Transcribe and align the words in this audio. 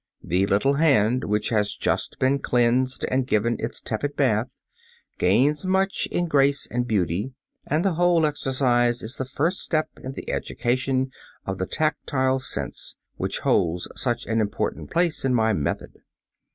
The 0.23 0.47
little 0.47 0.73
hand, 0.73 1.25
which 1.25 1.49
has 1.49 1.75
just 1.75 2.17
been 2.17 2.39
cleansed 2.39 3.05
and 3.11 3.27
given 3.27 3.55
its 3.59 3.79
tepid 3.79 4.15
bath, 4.15 4.47
gains 5.19 5.63
much 5.63 6.07
in 6.09 6.27
grace 6.27 6.65
and 6.65 6.87
beauty, 6.87 7.35
and 7.67 7.85
the 7.85 7.93
whole 7.93 8.25
exercise 8.25 9.03
is 9.03 9.17
the 9.17 9.25
first 9.25 9.59
step 9.59 9.89
in 10.03 10.13
the 10.13 10.27
education 10.31 11.11
of 11.45 11.59
the 11.59 11.67
"tactile 11.67 12.39
sense," 12.39 12.95
which 13.17 13.41
holds 13.41 13.87
such 13.95 14.25
an 14.25 14.41
important 14.41 14.89
place 14.89 15.23
in 15.23 15.35
my 15.35 15.53
method. 15.53 15.91